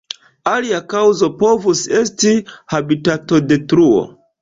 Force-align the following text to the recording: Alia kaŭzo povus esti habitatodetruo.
Alia 0.51 0.79
kaŭzo 0.93 1.29
povus 1.45 1.83
esti 2.01 2.35
habitatodetruo. 2.75 4.05